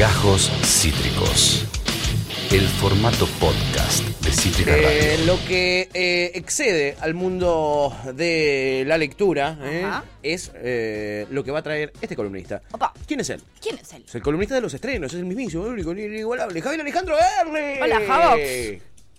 [0.00, 1.66] Gajos Cítricos.
[2.50, 5.26] El formato podcast de Cítrica Eh, Radio.
[5.26, 9.84] lo que eh, excede al mundo de la lectura eh,
[10.22, 12.62] es eh, lo que va a traer este columnista.
[12.72, 12.94] Opa.
[13.06, 13.42] ¿Quién es él?
[13.60, 14.02] ¿Quién es él?
[14.08, 17.16] Es el columnista de los estrenos, es el mismísimo, el único, el inigualable, Javier Alejandro
[17.42, 17.82] Erle.
[17.82, 18.40] Hola, Javox.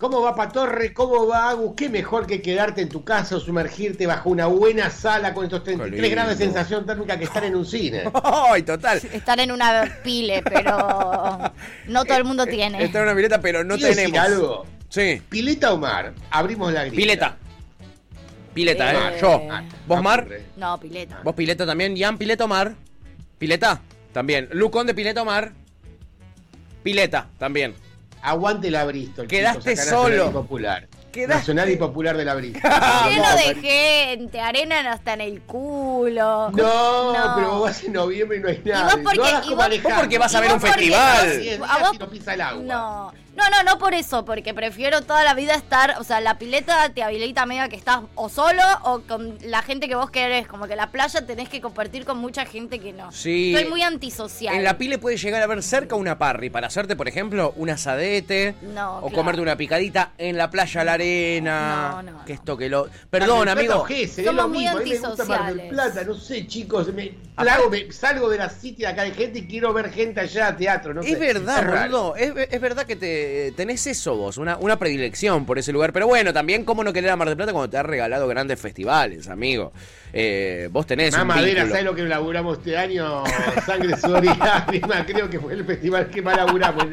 [0.02, 0.92] ¿Cómo va Patorre?
[0.92, 1.74] ¿Cómo va Agus?
[1.76, 5.60] Qué mejor que quedarte en tu casa o sumergirte bajo una buena sala con estos
[5.62, 8.02] Qué 33 grados de sensación térmica que estar en un cine.
[8.24, 8.98] ¡Ay, total!
[9.12, 10.76] Estar en una pile, pero
[11.86, 12.82] no todo el mundo tiene.
[12.82, 14.26] Está en una pileta, pero no ¿Quiero decir tenemos.
[14.26, 14.66] algo?
[14.88, 16.96] Sí, Pileta o mar, abrimos la grilla.
[16.96, 17.36] pileta.
[18.52, 19.18] Pileta, Eh, ¿eh?
[19.20, 19.40] Yo.
[19.50, 20.20] Ah, ¿Vos, Mar?
[20.22, 20.42] Ocurre.
[20.56, 21.20] No, pileta.
[21.22, 21.96] ¿Vos pileta también?
[21.96, 22.74] ¿Ian Pileta o Mar?
[23.38, 23.80] ¿Pileta?
[24.12, 24.48] También.
[24.50, 25.52] ¿Lucón de Pileta o Mar?
[26.82, 27.74] Pileta, también.
[28.22, 29.26] Aguante la Bristol.
[29.26, 30.28] Quedaste chicos, solo.
[30.28, 30.88] y Popular.
[31.12, 32.70] Quedaste- Nacional y Popular de la Bristol.
[33.08, 36.50] Lleno de gente, arena hasta en el culo.
[36.52, 37.32] No, No.
[37.36, 38.84] pero vos vas en noviembre y no hay nada.
[38.94, 39.82] vos porque- no hagas y como vos-.
[39.82, 41.58] Vos porque vas a ¿Y ver un festival.
[41.58, 41.64] no?
[41.66, 41.90] ¿A vos?
[41.94, 42.62] y no pisa el agua.
[42.64, 46.38] No, no, no, no por eso, porque prefiero toda la vida estar, o sea, la
[46.38, 50.46] pileta te habilita medio que estás o solo o con la gente que vos querés,
[50.46, 53.10] como que la playa tenés que compartir con mucha gente que no.
[53.10, 53.52] Sí.
[53.54, 54.54] Soy muy antisocial.
[54.54, 57.70] En la pile puede llegar a ver cerca una parry para hacerte, por ejemplo, un
[57.70, 59.16] asadete No, o claro.
[59.16, 62.02] comerte una picadita en la playa a la arena.
[62.02, 62.88] No, no, Que esto que lo.
[63.08, 63.72] Perdón, Mar del amigo.
[63.72, 64.76] Plata o Gessel, es Somos lo muy mismo.
[64.78, 65.92] A mí me gusta Mar del antisociales.
[65.92, 66.92] Plata, no sé, chicos.
[66.92, 70.48] Me, plago, me- salgo de la city acá de gente y quiero ver gente allá
[70.48, 70.92] a teatro.
[70.92, 71.12] No sé.
[71.12, 72.12] Es verdad.
[72.18, 73.21] Es, es verdad que te
[73.56, 75.92] tenés eso vos, una, una predilección por ese lugar.
[75.92, 78.60] Pero bueno, también, ¿cómo no querer a Mar del Plata cuando te ha regalado grandes
[78.60, 79.72] festivales, amigo?
[80.12, 81.16] Eh, vos tenés.
[81.16, 81.68] Mamadera, vínculo.
[81.68, 83.24] ¿sabes lo que laburamos este año?
[83.66, 84.28] Sangre, sudor y.
[85.12, 86.86] Creo que fue el festival que más laburamos.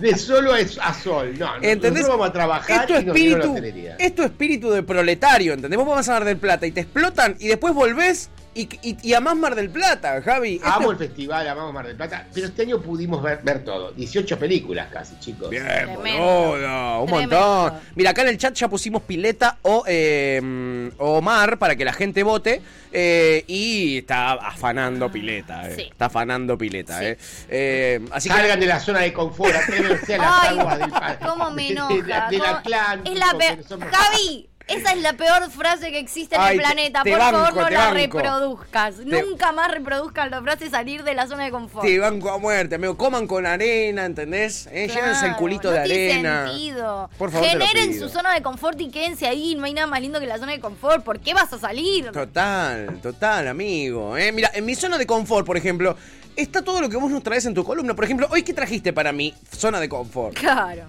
[0.00, 1.34] De solo a, sol.
[1.38, 2.08] No, no, ¿Entendés?
[2.08, 3.96] vamos a trabajar Esto y nos la espíritu, hotelería.
[3.98, 5.78] esto espíritu de proletario, ¿entendés?
[5.78, 9.14] Vos vas a Mar del Plata y te explotan y después volvés y, y, y
[9.14, 10.60] amás Mar del Plata, Javi.
[10.64, 13.92] Amo el festival, amamos Mar del Plata, pero este año pudimos ver, ver todo.
[13.92, 15.48] 18 películas casi, chicos.
[15.50, 16.22] Bien, Tremendo.
[16.22, 17.40] boludo, un Tremendo.
[17.40, 17.80] montón.
[17.94, 21.92] Mira, acá en el chat ya pusimos pileta o, eh, o mar para que la
[21.92, 22.60] gente vote.
[22.94, 25.74] eh, y está afanando pileta, eh.
[25.76, 25.82] Sí.
[25.90, 27.04] Está afanando pileta, Sí.
[27.06, 27.18] eh.
[27.48, 28.66] Eh, así Salgan que.
[28.66, 30.92] de la zona de confort, atrévanse a las Ay, aguas del
[31.26, 32.28] cómo me de- de- enoja.
[32.28, 33.14] del cómo- Atlántico.
[33.14, 37.02] Es la Javi, esa es la peor frase que existe en Ay, el planeta.
[37.02, 37.94] te Por banco, favor, no la banco.
[37.94, 38.94] reproduzcas.
[38.96, 41.84] Te- Nunca más reproduzcan la frase salir de la zona de confort.
[41.86, 42.96] Te banco a muerte, amigo.
[42.96, 44.66] Coman con arena, ¿entendés?
[44.72, 46.48] Eh, llévense el Claro, culito no de tiene arena.
[46.48, 47.10] sentido.
[47.18, 49.54] Por favor, Generen su zona de confort y quédense ahí.
[49.54, 51.02] No hay nada más lindo que la zona de confort.
[51.04, 52.10] ¿Por qué vas a salir?
[52.12, 54.16] Total, total, amigo.
[54.16, 54.32] ¿eh?
[54.32, 55.96] Mira, en mi zona de confort, por ejemplo,
[56.36, 57.94] está todo lo que vos nos traes en tu columna.
[57.94, 60.34] Por ejemplo, hoy, ¿qué trajiste para mi zona de confort?
[60.36, 60.84] Claro.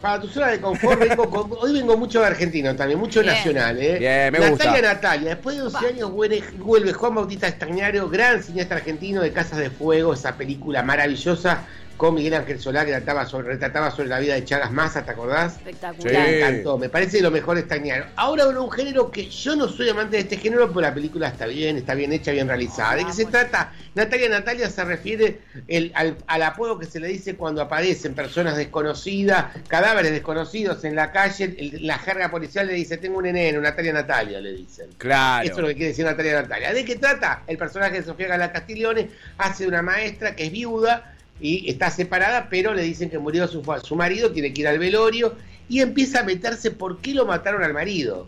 [0.00, 3.34] Para tu zona de confort, vengo con- hoy vengo mucho de argentino también, mucho Bien.
[3.34, 3.98] nacional, ¿eh?
[3.98, 4.82] Bien, me Natalia gusta.
[4.82, 5.88] Natalia, después de 12 Va.
[5.88, 10.82] años vuelve, vuelve Juan Bautista Estañaro, gran cineasta argentino de Casas de Fuego, esa película
[10.82, 11.64] maravillosa
[12.00, 15.10] con Miguel Ángel Solá que trataba sobre, retrataba sobre la vida de Chagas Massa, ¿te
[15.10, 15.56] acordás?
[15.58, 16.10] Espectacular.
[16.10, 16.30] Sí.
[16.30, 18.06] Me encantó, me parece de lo mejor Estañaro.
[18.16, 21.28] Ahora bueno, un género que yo no soy amante de este género, pero la película
[21.28, 22.94] está bien, está bien hecha, bien realizada.
[22.96, 23.74] ¿De qué se trata?
[23.94, 28.56] Natalia Natalia se refiere el- al, al apodo que se le dice cuando aparecen personas
[28.56, 31.54] desconocidas, cadáveres desconocidos en la calle.
[31.58, 34.86] el- la jerga policial le dice: Tengo un eneno, Natalia Natalia, le dicen.
[34.96, 35.44] Claro.
[35.44, 36.72] Eso es lo que quiere decir Natalia Natalia.
[36.72, 37.42] ¿De qué trata?
[37.46, 41.90] El personaje de Sofía Gala Castiglione hace de una maestra que es viuda y está
[41.90, 45.34] separada, pero le dicen que murió su, su marido, tiene que ir al velorio
[45.68, 48.26] y empieza a meterse por qué lo mataron al marido.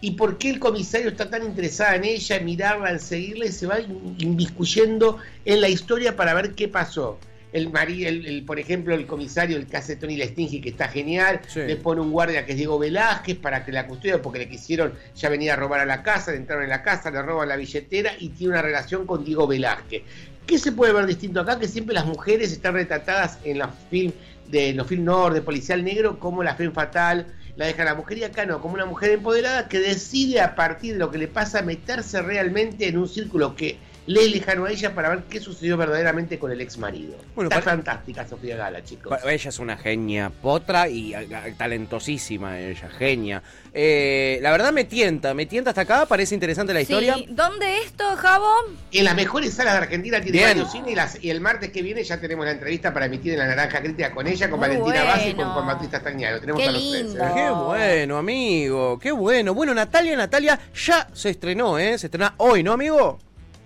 [0.00, 3.52] Y por qué el comisario está tan interesado en ella, en mirarla, en seguirla y
[3.52, 7.18] se va in- inmiscuyendo en la historia para ver qué pasó.
[7.52, 10.86] El, mari- el, el, por ejemplo, el comisario, el que hace Tony Lestingi, que está
[10.88, 11.60] genial, Sí.
[11.60, 14.92] le pone un guardia que es Diego Velázquez para que la custodia, porque le quisieron
[15.16, 17.56] ya venir a robar a la casa, le entraron en la casa, le roban la
[17.56, 20.02] billetera y tiene una relación con Diego Velázquez.
[20.48, 21.58] ¿Qué se puede ver distinto acá?
[21.58, 24.12] Que siempre las mujeres están retratadas en los film
[24.50, 27.26] de los film noir, de policial negro, como la film fatal,
[27.56, 30.94] la deja la mujer y acá no, como una mujer empoderada que decide a partir
[30.94, 34.94] de lo que le pasa meterse realmente en un círculo que le lejano a ella
[34.94, 37.14] para ver qué sucedió verdaderamente con el ex marido.
[37.34, 39.16] Bueno, Está para- fantástica Sofía Gala, chicos.
[39.24, 43.42] Ella es una genia potra y a- a- talentosísima ella, genia.
[43.74, 47.14] Eh, la verdad me tienta, me tienta hasta acá, parece interesante la historia.
[47.16, 47.26] Sí.
[47.28, 48.48] ¿Dónde esto, Javo?
[48.92, 50.48] En las mejores salas de Argentina tiene Bien.
[50.50, 53.34] varios cine y, las- y el martes que viene ya tenemos la entrevista para emitir
[53.34, 55.52] en la Naranja Crítica con ella, con Muy Valentina Bassi y con bueno.
[55.52, 56.40] Juan Bautista Stagnaro.
[56.40, 57.24] Tenemos Qué a los tres, lindo.
[57.24, 57.30] ¿eh?
[57.34, 59.52] Qué bueno, amigo, qué bueno.
[59.54, 61.98] Bueno, Natalia, Natalia ya se estrenó, ¿eh?
[61.98, 63.18] Se estrena hoy, ¿no, amigo?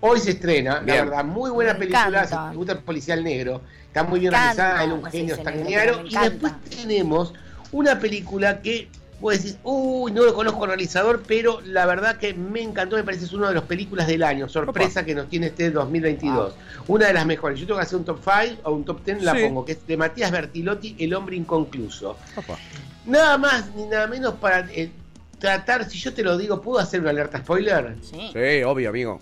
[0.05, 0.97] Hoy se estrena, Bien.
[0.97, 2.45] la verdad, muy buena Me película, encanta.
[2.47, 5.41] si te gusta el policial negro, está muy bien realizada, él un sé genio si
[5.41, 5.93] es negro, Stagnaro.
[5.93, 7.33] pero me Y después tenemos
[7.71, 8.89] una película que
[9.21, 13.03] vos decís, uy, no lo conozco al realizador, pero la verdad que me encantó, me
[13.05, 16.53] parece que es una de las películas del año, sorpresa que nos tiene este 2022.
[16.89, 17.57] Una de las mejores.
[17.57, 19.87] Yo tengo que hacer un top 5 o un top 10, la pongo, que es
[19.87, 22.17] de Matías Bertilotti, El hombre inconcluso.
[22.35, 22.57] Opa.
[23.05, 24.91] Nada más ni nada menos para eh,
[25.39, 27.95] tratar, si yo te lo digo, ¿puedo hacer una alerta spoiler?
[28.01, 28.31] Sí.
[28.33, 29.21] Sí, obvio, amigo.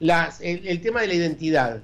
[0.00, 1.80] Las, el, el tema de la identidad,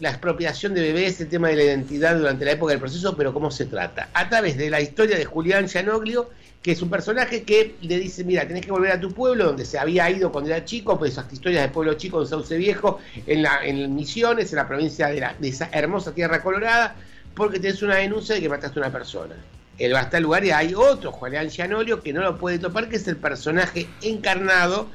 [0.00, 3.32] la expropiación de bebés, el tema de la identidad durante la época del proceso, pero
[3.34, 4.08] cómo se trata.
[4.14, 6.30] A través de la historia de Julián Gianoglio,
[6.62, 9.64] que es un personaje que le dice, mira, tenés que volver a tu pueblo, donde
[9.64, 12.98] se había ido cuando era chico, pues esas historias de pueblo chico en Sauce Viejo,
[13.26, 16.96] en, la, en Misiones, en la provincia de, la- de esa hermosa tierra colorada,
[17.34, 19.36] porque tenés una denuncia de que mataste a una persona.
[19.78, 22.88] Él va hasta el lugar y hay otro, Julián Gianoglio, que no lo puede topar,
[22.88, 24.90] que es el personaje encarnado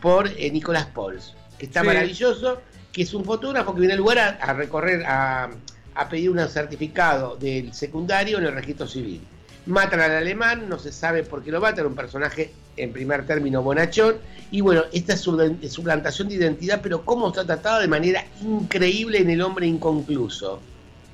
[0.00, 1.86] por eh, Nicolás Pols, que está Sí.
[1.86, 2.60] maravilloso,
[2.92, 5.50] que es un fotógrafo que viene al lugar a, a recorrer, a,
[5.94, 9.20] a pedir un certificado del secundario en el registro civil.
[9.66, 13.62] Matan al alemán, no se sabe por qué lo matan, un personaje en primer término
[13.62, 14.16] bonachón,
[14.50, 19.18] y bueno, esta es su suplantación de identidad, pero cómo está tratada de manera increíble
[19.18, 20.60] en El hombre inconcluso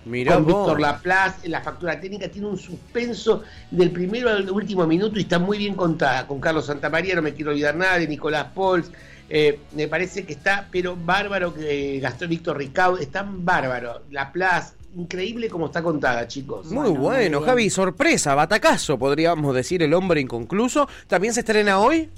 [0.04, 0.46] Mirá con.
[0.46, 5.38] Víctor Laplace, la factura técnica tiene un suspenso del primero al último minuto y está
[5.38, 6.26] muy bien contada.
[6.26, 8.90] Con Carlos Santamaría, no me quiero olvidar nada, de Nicolás Pols,
[9.28, 14.02] eh, me parece que está, pero bárbaro, que Gastón Víctor Ricaud, está bárbaro.
[14.10, 16.66] Laplace, increíble como está contada, chicos.
[16.66, 17.42] Muy Bueno, bueno, muy bien.
[17.42, 20.88] Javi, sorpresa, batacazo, podríamos decir, El hombre inconcluso.
[21.06, 22.10] ¿También se estrena hoy?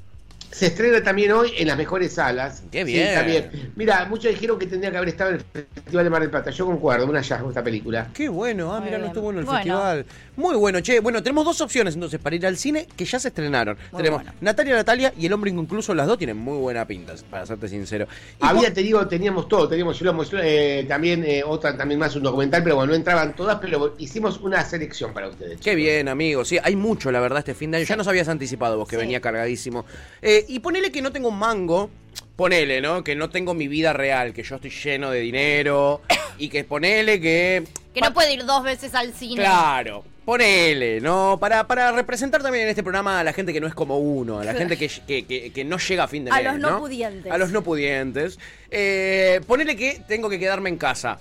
[0.50, 2.62] Se estrena también hoy en las mejores salas.
[2.70, 3.14] Qué Sí, bien.
[3.14, 3.72] también.
[3.76, 6.50] Mira, muchos dijeron que tendría que haber estado en el Festival de Mar del Plata.
[6.50, 8.08] Yo concuerdo, un hallazgo esta película.
[8.14, 9.58] Qué bueno, ah, mira, no estuvo en el Bueno.
[9.58, 10.06] festival.
[10.36, 11.00] Muy bueno, che.
[11.00, 13.76] Bueno, tenemos dos opciones entonces para ir al cine que ya se estrenaron.
[13.92, 14.36] Muy tenemos bueno.
[14.40, 18.06] Natalia Natalia y El hombre inconcluso, las dos tienen muy buena pinta, para serte sincero.
[18.40, 22.22] Y Había, te digo, teníamos todo, teníamos yo, eh, también eh, otra, también más un
[22.22, 25.60] documental, pero bueno, no entraban todas, pero hicimos una selección para ustedes.
[25.60, 26.44] Qué bien, amigo.
[26.44, 27.86] Sí, hay mucho, la verdad, este fin de año.
[27.86, 29.00] Ya nos habías anticipado vos que Sí.
[29.00, 29.84] venía cargadísimo.
[30.22, 31.90] Eh, y ponele que no tengo un mango.
[32.36, 33.02] Ponele, ¿no?
[33.02, 36.02] Que no tengo mi vida real, que yo estoy lleno de dinero.
[36.38, 37.64] y que ponele que.
[37.94, 39.36] Que no puede ir dos veces al cine.
[39.36, 40.04] Claro.
[40.26, 41.38] Ponele, ¿no?
[41.40, 44.40] Para, para representar también en este programa a la gente que no es como uno,
[44.40, 46.44] a la gente que, que- que- que no llega a fin de A mes.
[46.44, 47.32] los no pudientes.
[47.32, 48.38] A los no pudientes.
[48.70, 51.18] Eh, ponele que tengo que quedarme en casa.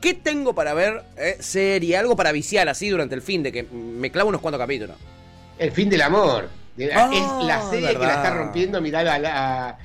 [0.00, 1.96] ¿Qué tengo para ver eh, serie?
[1.98, 4.96] Algo para viciar así durante el fin de que me clavo unos cuantos capítulos.
[5.58, 6.48] El fin del amor.
[6.78, 9.78] De la- Ah, es la serie que la está rompiendo, mirá a, la, a,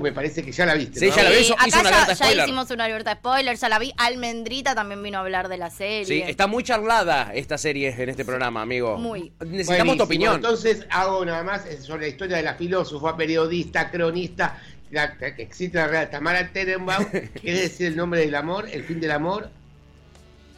[0.00, 1.00] me parece que ya la viste.
[1.00, 1.16] Sí, ¿no?
[1.16, 1.36] ya la vi.
[1.38, 2.44] Hizo- acá hizo una ya, alerta ya spoiler.
[2.44, 3.92] hicimos una alerta de spoiler, ya la vi.
[3.98, 6.04] Almendrita también vino a hablar de la serie.
[6.06, 8.96] Sí, está muy charlada esta serie en este programa, amigo.
[8.96, 9.32] Muy.
[9.40, 9.96] Necesitamos Buenísimo.
[9.96, 10.34] tu opinión.
[10.36, 14.58] Entonces hago nada más es sobre la historia de la filósofa, periodista, cronista,
[14.90, 18.84] la, que existe la realidad, Tamara Tenenbaum, que es decir el nombre del amor, el
[18.84, 19.50] fin del amor,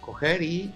[0.00, 0.70] coger y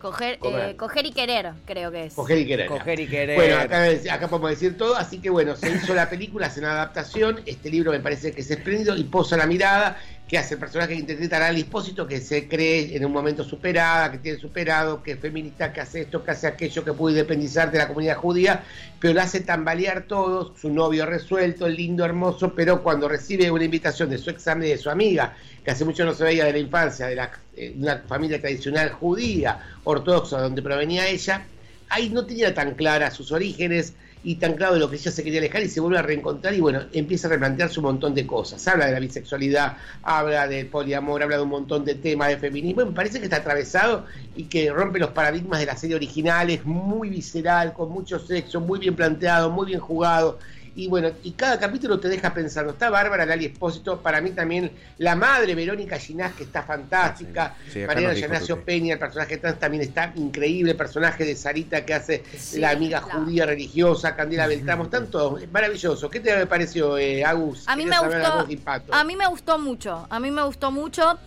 [0.00, 2.14] Coger, eh, coger y querer, creo que es.
[2.14, 2.66] coger y querer.
[2.66, 3.36] Coger y querer.
[3.36, 6.72] Bueno, acá, acá podemos decir todo, así que bueno, se hizo la película, hace una
[6.72, 9.98] adaptación, este libro me parece que es espléndido y posa la mirada
[10.34, 13.44] que hace el personaje que interpreta a Lali Espósito, que se cree en un momento
[13.44, 17.14] superada, que tiene superado, que es feminista, que hace esto, que hace aquello, que puede
[17.14, 18.64] independizar de la comunidad judía,
[18.98, 24.10] pero la hace tambalear todo, su novio resuelto, lindo, hermoso, pero cuando recibe una invitación
[24.10, 27.06] de su examen de su amiga, que hace mucho no se veía de la infancia,
[27.06, 31.46] de la, eh, una familia tradicional judía, ortodoxa, donde provenía ella,
[31.90, 35.22] ahí no tenía tan claras sus orígenes y tan claro de lo que ella se
[35.22, 38.26] quería alejar y se vuelve a reencontrar y bueno, empieza a replantearse un montón de
[38.26, 38.66] cosas.
[38.66, 42.86] Habla de la bisexualidad, habla del poliamor, habla de un montón de temas de feminismo.
[42.86, 46.64] Me parece que está atravesado y que rompe los paradigmas de la serie original, es
[46.64, 50.38] muy visceral, con mucho sexo, muy bien planteado, muy bien jugado.
[50.76, 52.72] Y bueno, y cada capítulo te deja pensando.
[52.72, 57.54] Está Bárbara Lali Espósito, para mí también la madre Verónica Ginás, que está fantástica.
[57.66, 58.54] Sí, sí, acá Mariana Tuti.
[58.64, 60.72] Peña, el personaje trans también está increíble.
[60.72, 63.20] El personaje de Sarita que hace Sí, la amiga claro.
[63.20, 66.10] judía religiosa, Candela Beltramo, están todos maravilloso.
[66.10, 67.68] ¿Qué te pareció, eh, Agus?
[67.68, 68.46] A mí me gustó.
[68.92, 70.06] A mí me gustó mucho.
[70.10, 71.18] A mí me gustó mucho.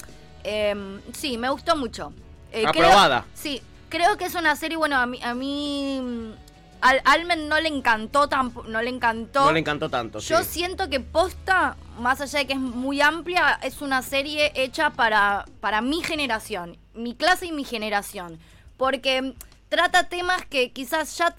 [0.44, 0.76] Eh,
[1.14, 2.12] sí, me gustó mucho.
[2.52, 3.22] Eh, Aprobada.
[3.22, 4.78] creo- sí, creo que es una serie.
[4.78, 6.34] Bueno, a mí, a mí
[6.82, 9.46] al Almen no le encantó tampoco, no le encantó.
[9.46, 10.30] No le encantó tanto, sí.
[10.30, 14.92] Yo siento que posta, más allá de que es muy amplia, es una serie hecha
[14.92, 18.40] para, para mi generación, mi clase y mi generación.
[18.78, 19.34] Porque
[19.70, 21.36] trata temas que quizás ya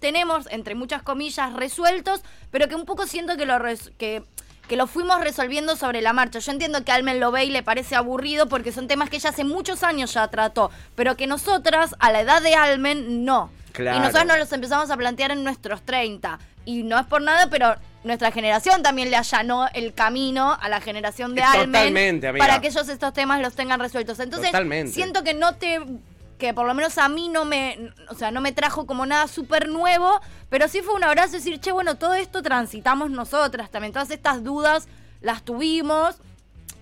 [0.00, 4.24] tenemos, entre muchas comillas, resueltos, pero que un poco siento que lo, res- que,
[4.68, 6.38] que lo fuimos resolviendo sobre la marcha.
[6.38, 9.30] Yo entiendo que Almen lo ve y le parece aburrido porque son temas que ella
[9.30, 13.50] hace muchos años ya trató, pero que nosotras, a la edad de Almen, no.
[13.72, 13.98] Claro.
[13.98, 16.38] Y nosotros nos los empezamos a plantear en nuestros 30.
[16.64, 20.80] Y no es por nada, pero nuestra generación también le allanó el camino a la
[20.80, 22.44] generación de Almen Totalmente, amiga.
[22.46, 24.18] para que ellos estos temas los tengan resueltos.
[24.18, 24.92] Entonces, Totalmente.
[24.92, 25.80] siento que no te
[26.38, 29.26] que por lo menos a mí no me, o sea, no me trajo como nada
[29.28, 33.92] súper nuevo, pero sí fue un abrazo decir, che, bueno, todo esto transitamos nosotras también,
[33.92, 34.88] todas estas dudas
[35.20, 36.16] las tuvimos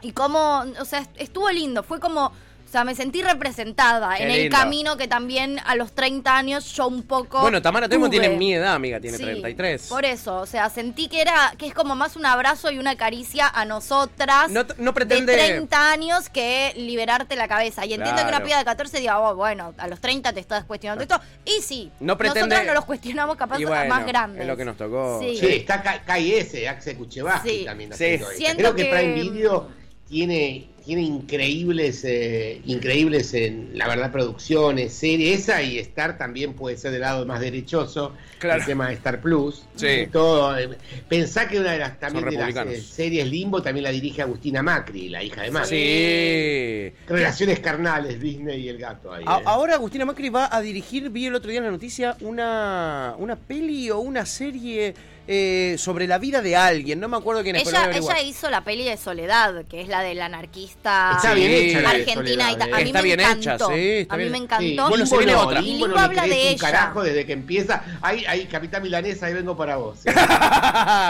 [0.02, 2.32] y como, o sea, estuvo lindo, fue como
[2.74, 6.88] sea, me sentí representada Qué en el camino que también a los 30 años yo
[6.88, 7.40] un poco.
[7.40, 8.18] Bueno, Tamara Temo tuve.
[8.20, 9.86] tiene mi edad, amiga, tiene Sí, 33.
[9.88, 12.96] Por eso, o sea, sentí que era que es como más un abrazo y una
[12.96, 17.86] caricia a nosotras No no pretende- de 30 años que liberarte la cabeza.
[17.86, 20.64] Y entiendo que una piba de 14 diga, oh, bueno, a los 30 te estás
[20.64, 21.20] cuestionando esto.
[21.44, 24.42] Y sí, No pretende- nosotras no los cuestionamos capaz bueno, más grandes.
[24.42, 25.20] es lo que nos tocó.
[25.20, 25.36] Sí.
[25.36, 27.64] Sí, está K- KS, Axel Kuchevaski Sí.
[27.64, 28.18] también Sí.
[28.56, 29.68] Creo que, que- Prime Video
[30.08, 36.76] tiene, tiene increíbles, eh, increíbles en la verdad producciones, series, esa y Star también puede
[36.76, 38.60] ser del lado más derechoso, Claro.
[38.60, 39.64] el tema de Star Plus.
[39.76, 40.06] Sí.
[40.12, 40.68] Todo, eh,
[41.08, 44.62] pensá que una de las también de las eh, series Limbo también la dirige Agustina
[44.62, 45.68] Macri, la hija de Macri.
[45.68, 46.92] Sí.
[47.08, 49.24] Relaciones carnales, Disney y el gato ahí.
[49.26, 49.42] A- eh.
[49.46, 53.36] ahora Agustina Macri va a dirigir, vi el otro día en la noticia, una, una
[53.36, 54.94] peli o una serie
[55.26, 57.00] eh, sobre la vida de alguien.
[57.00, 60.02] No me acuerdo quién es, Ella, ella hizo la peli de Soledad, que es la
[60.02, 62.50] del anarquista Está bien hecha la de argentina.
[62.50, 62.84] y Soledad, a eh.
[62.84, 64.32] mí Está me bien hecha, sí, está a mí bien.
[64.32, 64.88] me Sí, encantó.
[64.88, 65.60] Bueno, se Limbo viene otra.
[65.60, 66.58] Y Limbo habla de ella.
[66.60, 67.82] carajo desde que empieza.
[68.02, 70.00] Ahí, ahí, Capitán Milanesa, ahí vengo para vos.
[70.04, 70.12] eh.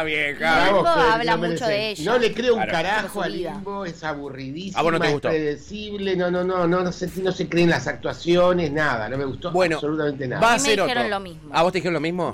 [0.04, 0.66] Vieja.
[0.66, 2.04] Limbo habla mucho de ella.
[2.04, 3.28] No le creo un carajo a.
[3.28, 5.28] Limbo, es aburridísimo, ¿A vos no te gustó?
[5.28, 9.18] es predecible, no, no, no, no, no se, no se creen las actuaciones, nada, no
[9.18, 10.40] me gustó Bueno, absolutamente nada.
[10.42, 11.08] va a ser dijeron otro.
[11.08, 11.50] lo mismo.
[11.52, 12.32] ¿A vos te dijeron lo mismo?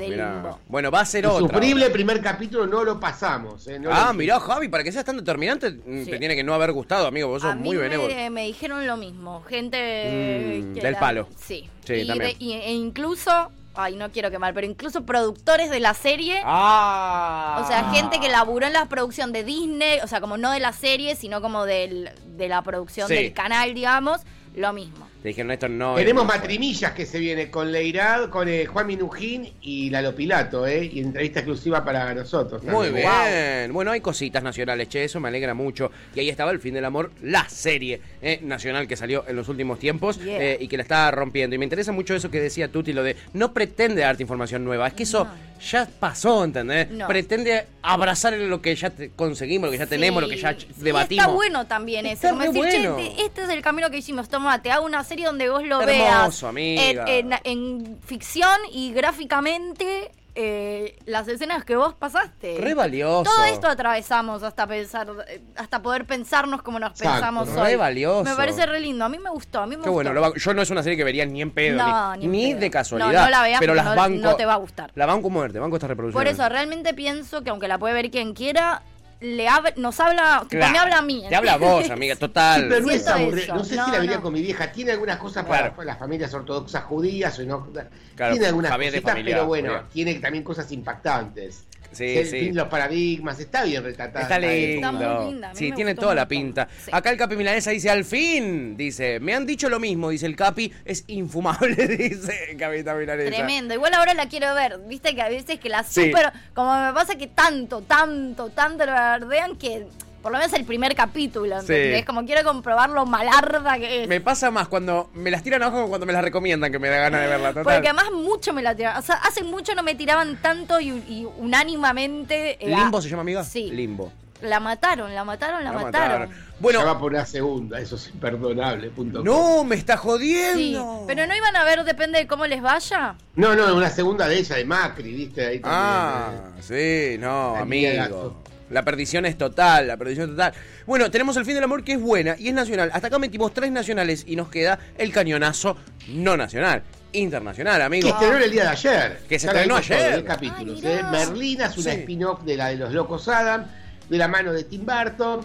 [0.68, 1.48] Bueno, va a ser otro.
[1.70, 3.66] El primer capítulo no lo pasamos.
[3.68, 6.10] eh, no Ah, lo- mirá, Javi, para que seas tan determinante, mm, Sí.
[6.10, 7.28] te tiene que no haber gustado, amigo.
[7.28, 8.14] Vos sos a mí muy benévolo.
[8.14, 9.42] me, me dijeron lo mismo.
[9.42, 11.28] Gente Mm, que del palo.
[11.38, 11.68] Sí.
[11.84, 12.36] Sí, y, también.
[12.38, 16.40] de- y- e incluso, ay, no quiero quemar, pero incluso productores de la serie.
[16.44, 17.60] Ah.
[17.64, 20.60] O sea, gente que laburó en la producción de Disney, o sea, como no de
[20.60, 23.14] la serie, sino como del, de la producción Sí.
[23.14, 24.20] del canal, digamos,
[24.54, 25.08] lo mismo.
[25.22, 25.96] Te dijeron esto no.
[25.96, 30.84] Tenemos matrimillas que se viene con Leirad, con eh, Juan Minujín y Lalo Pilato, ¿eh?
[30.90, 32.62] Y entrevista exclusiva para nosotros.
[32.64, 33.06] Muy también.
[33.06, 33.72] bien.
[33.74, 35.90] Bueno, hay cositas nacionales, che, eso me alegra mucho.
[36.14, 39.48] Y ahí estaba El Fin del Amor, la serie eh, nacional que salió en los
[39.48, 40.38] últimos tiempos Yeah.
[40.42, 41.54] eh, y que la está rompiendo.
[41.54, 44.86] Y me interesa mucho eso que decía Tuti, lo de no pretende darte información nueva.
[44.86, 45.30] Es que eso No.
[45.70, 46.90] ya pasó, ¿entendés?
[46.90, 47.06] No.
[47.06, 51.24] Pretende abrazar lo que ya te- conseguimos, lo que ya tenemos, lo que ya debatimos.
[51.24, 52.14] Está bueno también eso.
[52.26, 52.96] Está Como decir, che, bueno.
[53.16, 54.28] te- este es el camino que hicimos.
[54.28, 56.88] Toma, te hago una serie donde vos lo Hermoso, veas.
[56.88, 62.56] En, en- en ficción y gráficamente eh, las escenas que vos pasaste.
[62.60, 63.24] Re valioso.
[63.24, 67.74] Todo esto atravesamos hasta pensar, eh, hasta poder pensarnos como nos Exacto, pensamos re hoy.
[67.76, 68.24] valioso.
[68.24, 69.04] Me parece re lindo.
[69.04, 69.60] A mí me gustó.
[69.60, 69.92] A mí me Qué gustó.
[69.92, 72.24] bueno, lo yo no es una serie que vería ni en pedo, No, ni, ni
[72.26, 72.60] en ni pedo.
[72.60, 73.12] de casualidad.
[73.12, 74.92] No, no la veas pero las no- banco, no te va a gustar.
[74.94, 76.32] La banco muerte, banco estas Por reproducciones.
[76.34, 78.82] eso realmente pienso que aunque la puede ver quien quiera,
[79.20, 81.24] le hab- nos habla, tipo, Claro, me habla a mí.
[81.28, 82.62] Te habla a vos, amiga, total.
[82.62, 83.54] Sí, pero no es aburrido.
[83.54, 84.22] No sé No, si la vería no.
[84.22, 84.72] con mi vieja.
[84.72, 85.82] Tiene algunas cosas para Claro.
[85.84, 87.68] las familias ortodoxas judías o no.
[88.14, 89.84] Claro, tiene algunas cositas, pero bueno, judía.
[89.92, 91.64] tiene también cosas impactantes.
[91.92, 92.52] Sí, El sí.
[92.52, 94.22] los paradigmas, está bien retratada.
[94.22, 94.86] Está lindo.
[94.88, 96.68] Está muy linda, Sí, tiene toda la pinta.
[96.84, 96.90] Sí.
[96.94, 100.36] Acá el Capi Milanesa dice, al fin, dice, me han dicho lo mismo, dice el
[100.36, 103.30] Capi, es infumable, dice Capitán Milanesa.
[103.30, 103.74] Tremendo.
[103.74, 104.78] Igual ahora la quiero ver.
[104.86, 106.06] Viste que a veces que la Sí.
[106.06, 106.32] super.
[106.54, 109.86] Como me pasa que tanto, tanto, tanto lo verdean que.
[110.22, 111.60] Por lo menos el primer capítulo.
[111.62, 111.72] Sí.
[111.72, 112.04] ¿entendés?
[112.04, 114.08] Como quiero comprobar lo malarda que es.
[114.08, 116.88] Me pasa más cuando me las tiran abajo como cuando me las recomiendan, que me
[116.88, 117.48] da ganas de verla.
[117.48, 117.64] Total.
[117.64, 118.98] Porque además mucho me la tiraban.
[118.98, 122.56] O sea, hace mucho no me tiraban tanto y, y unánimamente.
[122.64, 123.44] era- ¿Limbo se llama, amiga?
[123.44, 123.70] Sí.
[123.70, 124.12] Limbo.
[124.42, 126.30] La mataron, la mataron, la, La mataron.
[126.30, 128.88] Ya Bueno, va por una segunda, eso es imperdonable.
[128.88, 129.26] Punto com.
[129.26, 131.04] no, me está Sí, jodiendo.
[131.06, 133.16] pero no iban a ver, depende de cómo les vaya.
[133.36, 135.46] No, no, una segunda de ella, de Macri, ¿viste?
[135.46, 137.12] Ahí también, Ah, eh.
[137.16, 138.39] sí, no, amigo.
[138.70, 140.52] La perdición es total, la perdición total.
[140.86, 142.90] Bueno, tenemos el fin del amor que es buena y es nacional.
[142.92, 145.76] Hasta acá metimos tres nacionales y nos queda el cañonazo
[146.08, 148.08] no nacional, internacional, Que amigo.
[148.08, 149.20] estrenó el día de ayer.
[149.28, 150.24] Que se estrenó ayer.
[150.24, 150.80] capítulos.
[150.84, 151.02] Ay, ¿eh?
[151.10, 151.98] Merlina es una Sí.
[152.00, 153.66] spin-off de la de los locos Adam,
[154.08, 155.40] de la mano de Tim Burton.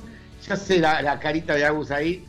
[0.47, 2.23] Ya sé la, la carita de Agus ahí.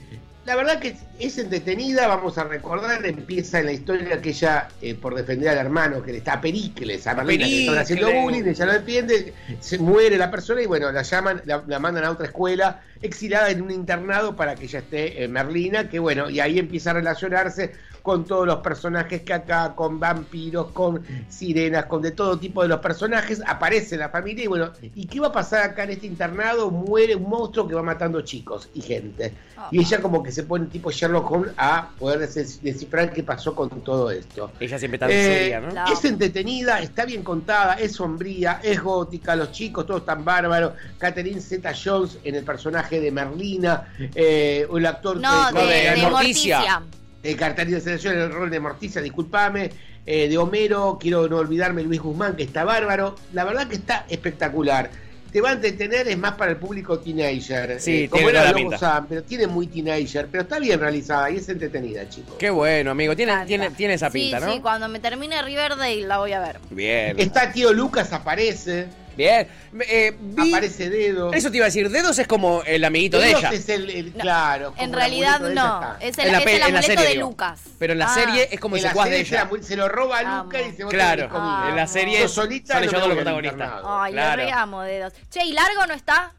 [0.47, 4.95] La verdad que es, entretenida, vamos a recordar, empieza en la historia que ella, eh,
[4.95, 8.13] por defender al hermano, que le está a Pericles, a Merlina, que le están haciendo
[8.13, 12.05] bullying, ella lo defiende, se muere la persona y bueno, la llaman, la, la mandan
[12.05, 16.31] a otra escuela, exilada en un internado para que ella esté en Merlina, que bueno,
[16.31, 17.73] y ahí empieza a relacionarse
[18.07, 22.69] con todos los personajes que acá, con vampiros, con sirenas, con de todo tipo de
[22.69, 26.07] los personajes, aparece la familia y bueno, ¿y qué va a pasar acá en este
[26.07, 26.71] internado?
[26.71, 29.33] Muere un monstruo que va matando chicos y gente.
[29.57, 29.71] Ah.
[29.73, 33.57] Y ella como que se pone tipo Sherlock Holmes a poder des- descifrar qué pasó
[33.57, 34.53] con todo esto.
[34.61, 35.93] Ella siempre tan Eh, seria, ¿no?
[35.93, 40.75] Es entretenida, está bien contada, es sombría, es gótica, los chicos todos tan bárbaros.
[40.99, 45.67] Catherine Zeta Jones en el personaje de Merlina, eh, o el actor No, que- de,
[45.67, 46.59] de de Morticia.
[46.61, 46.83] Morticia.
[47.23, 49.71] Eh, Cartari de selección en el rol de Morticia, discúlpame.
[50.09, 53.17] Eh, de Homero, quiero no olvidarme Luis Guzmán, que está bárbaro.
[53.33, 54.91] La verdad que está espectacular.
[55.33, 57.81] Te va a entretener, es más para el público teenager.
[57.81, 58.79] Sí, Eh, como tiene era Lobo pinta.
[58.79, 62.37] Sam, pero tiene muy teenager, pero está bien realizada y es entretenida, chicos.
[62.39, 63.17] Qué bueno, amigo.
[63.17, 64.53] Tiene, tiene, tiene esa pinta, sí, ¿no?
[64.55, 66.59] Sí, cuando me termine Riverdale la voy a ver.
[66.71, 67.19] Bien.
[67.19, 69.49] Está tío Lucas, aparece, Bien.
[69.89, 71.33] Eh, vi- aparece Dedo.
[71.33, 71.89] Eso te iba a decir.
[71.91, 73.53] Dedos es como el amiguito de Dedos ella.
[73.53, 74.75] es el, el- No, claro.
[74.79, 75.97] en realidad no.
[76.01, 77.29] Es En el, la es pe- el en la amuleto serie, de digo.
[77.31, 77.61] Lucas.
[77.79, 78.15] Pero en la Ah.
[78.15, 79.49] serie es como el secuaz de se, ella.
[79.51, 80.45] la- se lo roba a Amo.
[80.45, 81.25] Lucas y se va Claro.
[81.25, 81.69] a conmigo.
[81.71, 83.73] En la serie solita los protagonistas.
[83.85, 84.37] Ay, Claro.
[84.37, 85.13] le regamo dedos.
[85.31, 86.33] Che, ¿y Largo no está?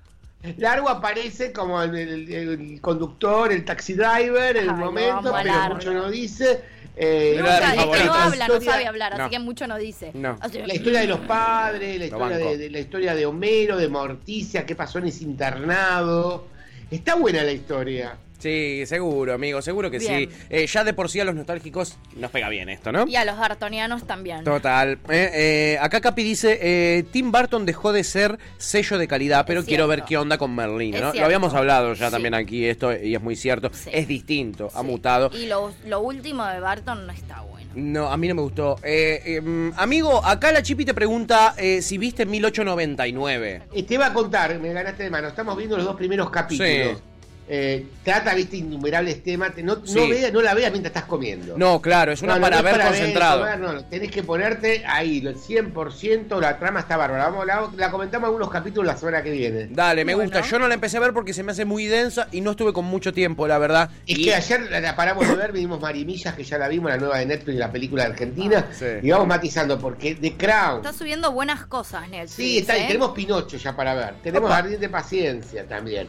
[0.57, 5.43] Largo aparece como el, el- el conductor, el taxi driver en el lo momento, pero
[5.43, 5.75] Largo.
[5.75, 6.61] mucho no dice.
[6.99, 9.23] Eh, Nunca, no la habla, no historia- sabe hablar, No.
[9.25, 10.11] así que mucho no dice.
[10.15, 10.37] No.
[10.65, 14.75] La historia de los padres, la historia de- la historia de Homero, de Morticia, qué
[14.75, 16.47] pasó en ese internado.
[16.89, 18.17] Está buena la historia.
[18.39, 19.61] Sí, seguro, amigo.
[19.61, 20.29] Seguro que Bien.
[20.29, 20.37] sí.
[20.49, 23.07] Eh, ya de por sí a los nostálgicos nos pega bien esto, ¿no?
[23.07, 24.43] Y a los dartonianos también.
[24.43, 24.99] Total.
[25.09, 29.63] Eh, eh, acá Capi dice, eh, Tim Burton dejó de ser sello de calidad, pero
[29.65, 31.13] quiero ver qué onda con Merlín, ¿no?
[31.13, 32.11] Lo habíamos hablado ya Sí.
[32.11, 33.69] también aquí esto y es muy cierto.
[33.73, 33.89] Sí.
[33.93, 35.29] Es distinto, ha mutado.
[35.33, 37.57] Y lo, lo último de Barton no está bueno.
[37.75, 38.77] No, a mí no me gustó.
[38.83, 43.61] Eh, eh, mm, amigo, acá la Chipi te pregunta eh, si viste 1899.
[43.73, 45.27] Eh, te iba a contar, me ganaste de mano.
[45.27, 46.97] Estamos viendo los dos primeros capítulos.
[46.97, 47.03] Sí.
[47.49, 49.55] Eh, trata, viste, innumerables temas.
[49.55, 49.95] Te- No, Sí.
[49.95, 51.57] no, veas- no la veas mientras estás comiendo.
[51.57, 53.39] No, claro, es una No, para ver concentrado.
[53.39, 57.29] comer, no, tenés que ponerte ahí, el 100%, la trama está bárbara.
[57.29, 59.67] Vamos, la, la comentamos en algunos capítulos la semana que viene.
[59.71, 60.29] Dale, me Bueno.
[60.29, 60.47] gusta.
[60.49, 62.73] Yo no la empecé a ver porque se me hace muy densa y no estuve
[62.73, 63.89] con mucho tiempo, la verdad.
[64.05, 66.91] Es Y- que ayer la, la paramos de ver, vimos Marimillas, que ya la vimos,
[66.91, 68.85] la nueva de Netflix, la película de Argentina, Ah, sí.
[69.03, 72.31] y vamos matizando, porque The Crown, Está subiendo buenas cosas, Netflix.
[72.33, 72.87] sí, está, y ¿eh?
[72.87, 74.57] tenemos Pinocho ya para ver, tenemos Opa.
[74.57, 76.07] Ardiente Paciencia también,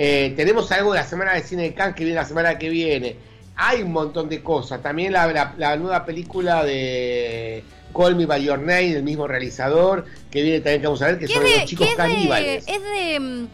[0.00, 2.68] Eh, tenemos algo de la semana de cine de Cannes que viene la semana que
[2.68, 3.16] viene,
[3.56, 7.64] hay un montón de cosas, también la, la- la nueva película de
[7.96, 11.18] Call Me By Your Name, del mismo realizador, que viene también que vamos a ver,
[11.18, 12.64] que ¿Qué son los de, chicos qué es de, caníbales.
[12.66, 13.46] es de, mm,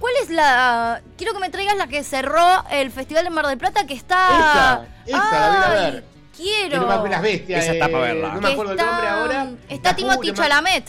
[0.00, 1.00] ¿Cuál es la...?
[1.16, 4.84] Quiero que me traigas la que cerró el Festival de Mar del Plata, que está...
[5.06, 6.04] Esa, esa, la voy a Ay, ver.
[6.36, 6.70] Quiero.
[6.70, 7.62] Que no me acuerdo las bestias.
[7.62, 8.34] Esa está eh, pa' verla.
[8.34, 9.50] No me acuerdo está- el nombre ahora.
[9.68, 10.84] Está La Timothy Chalamet.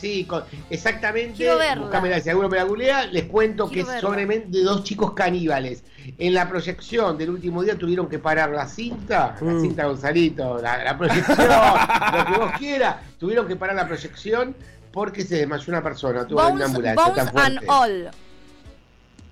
[0.00, 1.44] Sí, con- exactamente.
[1.44, 2.20] Verla.
[2.20, 5.82] Si alguno me la googlea, les cuento Quiero que es sobre de dos chicos caníbales.
[6.18, 9.60] En la proyección del último día tuvieron que parar la cinta, la Mm.
[9.60, 11.36] cinta Gonzalito, la, la proyección,
[12.16, 12.96] lo que vos quieras.
[13.18, 14.54] Tuvieron que parar la proyección
[14.92, 17.58] porque se desmayó una persona, tuvo una ambulancia Bones tan fuerte.
[17.58, 18.10] and All.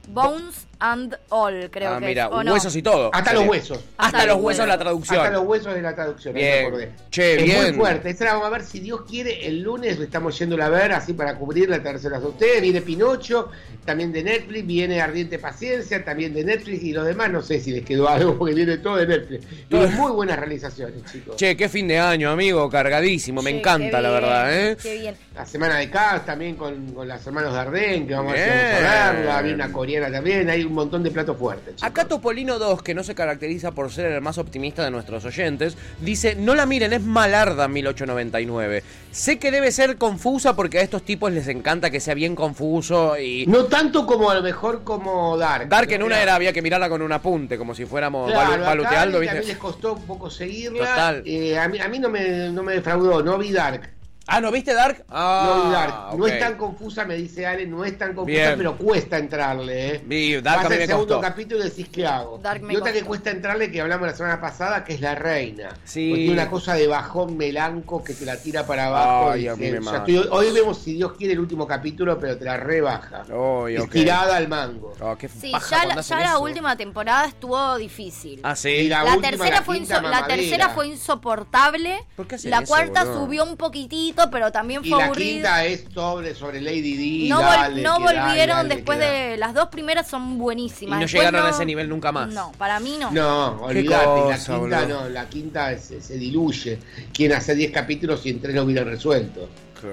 [0.09, 2.33] Bones and All, creo ah, que mira, es.
[2.33, 2.53] ¿o no?
[2.53, 3.11] huesos y todo.
[3.13, 3.81] Hasta los huesos.
[3.97, 5.19] Hasta, los huesos la traducción.
[5.19, 6.61] Hasta los huesos de la traducción, ahí Bien.
[6.61, 6.91] me acordé.
[7.11, 7.63] Che, es bien.
[7.63, 8.11] muy fuerte.
[8.11, 9.47] Esta la vamos a ver si Dios quiere.
[9.47, 12.63] El lunes estamos yéndola a ver, así para cubrir la tercera de ustedes.
[12.63, 13.51] Viene Pinocho,
[13.85, 14.67] también de Netflix.
[14.67, 16.83] Viene Ardiente Paciencia, también de Netflix.
[16.83, 19.47] Y los demás, no sé si les quedó algo, porque viene todo de Netflix.
[19.69, 19.89] Todo.
[19.89, 21.37] muy buenas realizaciones, chicos.
[21.37, 24.77] Che, qué fin de año, amigo, cargadísimo, me Che, encanta, la verdad, ¿eh?
[24.81, 25.15] Qué bien.
[25.35, 29.13] La semana de Cannes también con, con los hermanos Dardenne, que vamos a vamos a
[29.13, 29.43] verla.
[29.43, 30.49] Viene una coreana también.
[30.51, 31.77] Hay un montón de platos fuertes.
[31.77, 31.83] chicos.
[31.83, 35.77] Acá Topolino 2, que no se caracteriza por ser el más optimista de nuestros oyentes,
[36.01, 38.83] dice, no la miren, es malarda 1899.
[39.11, 43.19] Sé que debe ser confusa porque a estos tipos les encanta que sea bien confuso
[43.19, 43.47] y...
[43.47, 45.69] No tanto como a lo mejor como Dark.
[45.69, 49.13] Dark en una era había que mirarla con un apunte, como si fuéramos Claro, baluteando,
[49.19, 49.49] también ¿viste?
[49.49, 50.81] les costó un poco seguirla.
[50.87, 51.23] Total.
[51.25, 53.96] Eh, a, mí, a mí no me, no me defraudó, no vi Dark.
[54.29, 55.05] Ah, ¿no viste Dark?
[55.09, 56.19] Ah, no Dark.
[56.19, 56.31] No ok.
[56.31, 58.55] es tan confusa, me dice Ale, no es tan confusa, Bien.
[58.57, 59.95] pero cuesta entrarle.
[59.97, 60.03] ¿eh?
[60.05, 61.21] Vi, Dark Vas a mí al me segundo costó.
[61.29, 62.39] capítulo y decís, ¿qué hago?
[62.39, 63.09] Dark me y otra que costó.
[63.09, 65.69] cuesta entrarle, que hablamos la semana pasada, que es La Reina.
[65.85, 66.09] Sí.
[66.09, 69.31] Porque tiene una cosa de bajón melanco que te la tira para abajo.
[69.31, 69.99] Ay, y ya mata.
[69.99, 73.23] estoy- hoy vemos, si Dios quiere, el último capítulo, pero te la rebaja.
[73.29, 73.85] Ay, ok.
[73.95, 74.93] Estirada al mango.
[75.01, 78.41] Oh, qué Sí, ya, la, ya la última temporada estuvo difícil.
[78.43, 78.71] Ah, sí.
[78.71, 82.05] Y la La última, tercera, la fue la tercera fue insoportable.
[82.17, 85.33] ¿Por qué La eso, cuarta subió un poquitito, pero también Y fue la aburrida.
[85.33, 87.29] quinta es sobre, sobre Lady Di.
[87.29, 89.37] no vol- dale, no volvieron dale, después de.
[89.37, 90.97] Las dos primeras son buenísimas.
[90.99, 92.33] Y no Después llegaron a ese nivel nunca más.
[92.33, 93.11] No, para mí no.
[93.11, 94.87] No, olvídate, la quinta boludo.
[94.89, 96.79] no, la quinta se, se diluye.
[97.13, 99.49] Quien hace 10 capítulos y en 3 lo hubieran resuelto.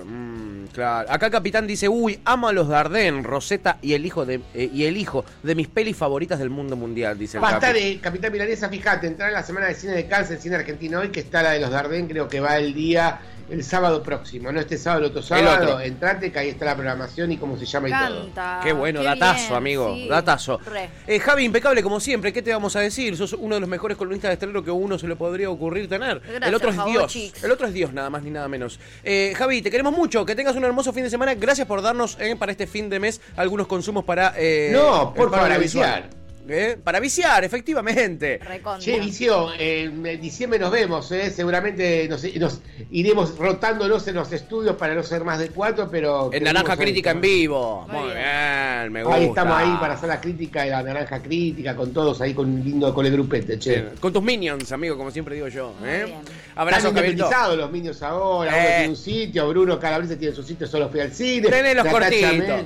[0.05, 1.11] Mm, claro.
[1.11, 4.69] Acá el capitán dice, uy, amo a los Dardenne, Rosetta y el hijo de eh,
[4.73, 7.99] y el hijo de mis pelis favoritas del mundo mundial, dice Va a estar, eh,
[8.01, 11.19] Capitán Milanesa, fíjate, entrar en la semana de cine de cáncer, cine argentino hoy, que
[11.19, 14.77] está la de los Dardenne, creo que va el día, el sábado próximo, no este
[14.77, 15.63] sábado, el otro sábado.
[15.73, 15.79] otro.
[15.81, 18.21] Entrate, que ahí está la programación y cómo se llama y todo.
[18.25, 18.59] Canta.
[18.63, 20.07] Qué bueno, Qué datazo, bien, amigo, sí.
[20.07, 20.59] datazo.
[20.65, 20.89] Re.
[21.07, 23.15] Eh, Javi, impecable como siempre, ¿qué te vamos a decir?
[23.17, 25.87] Sos uno de los mejores columnistas de estreno que a uno se le podría ocurrir
[25.89, 26.19] tener.
[26.21, 27.43] Gracias, el otro es favor, Dios.
[27.43, 28.79] El otro es Dios, nada más ni nada menos.
[29.03, 31.33] Eh, Javi, te queremos mucho, que tengas un hermoso fin de semana.
[31.35, 34.33] Gracias por darnos eh, para este fin de mes algunos consumos para.
[34.37, 35.85] eh, No, por el audiovisual.
[35.89, 36.22] avisar.
[36.47, 36.77] ¿Eh?
[36.83, 38.39] Para viciar, efectivamente.
[38.43, 38.79] Recontra.
[38.79, 41.29] Che, Vicio, en diciembre nos vemos, ¿eh?
[41.31, 46.29] seguramente nos, nos iremos rotándonos en los estudios para no ser más de cuatro, pero...
[46.33, 47.87] En Naranja ahí Crítica en vivo.
[47.89, 48.15] Muy bien.
[48.17, 49.17] bien, me gusta.
[49.17, 52.49] Ahí estamos ahí para hacer la crítica de la Naranja Crítica, con todos ahí, con
[52.49, 53.71] un lindo, con el grupete, che.
[53.81, 55.73] Bien, Con tus minions, amigo, como siempre digo yo.
[55.83, 56.03] ¿eh?
[56.05, 56.17] bien.
[56.55, 58.73] Abrazo, Están los niños ahora, uno Eh.
[58.77, 61.49] tiene un sitio, Bruno Calabrese tiene su sitio, solo fui al cine.
[61.49, 62.61] Tenés los cortitos.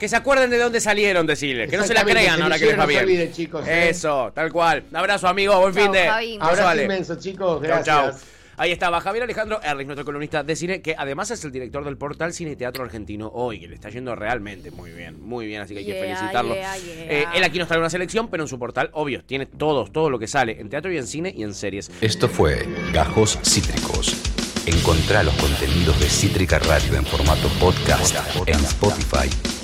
[0.00, 1.70] Que se acuerden de dónde salieron, decirles.
[1.70, 3.04] Que no se la crean que ahora que les va bien.
[3.04, 3.90] olviden, chicos, ¿eh?
[3.90, 4.82] Eso, tal cual.
[4.94, 5.56] Abrazo, amigo.
[5.60, 6.08] Buen Chau, fin de.
[6.08, 6.38] Javi.
[6.40, 6.82] Abrazo Ale.
[6.84, 7.86] inmenso, chicos, Chau, gracias.
[7.86, 8.12] chau.
[8.56, 11.96] Ahí estaba Javier Alejandro Erlich, nuestro columnista de cine, que además es el director del
[11.96, 15.62] portal Cine y Teatro Argentino hoy, que le está yendo realmente muy bien, muy bien,
[15.62, 16.54] así que hay que felicitarlo.
[16.54, 16.94] yeah, yeah.
[17.08, 20.10] Eh, él aquí nos trae una selección, pero en su portal, obvio, tiene todos, todo
[20.10, 21.90] lo que sale en teatro y en cine y en series.
[22.02, 24.14] Esto fue Gajos Cítricos.
[24.66, 28.14] Encontrá los contenidos de Cítrica Radio en formato podcast
[28.46, 29.30] en Spotify,